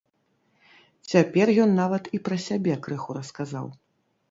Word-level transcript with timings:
Цяпер 1.11 1.51
ён 1.67 1.77
нават 1.81 2.03
і 2.19 2.21
пра 2.29 2.41
сябе 2.47 2.73
крыху 2.89 3.09
расказаў. 3.21 3.73